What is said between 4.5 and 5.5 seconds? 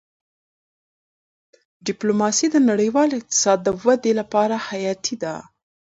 حیاتي ده.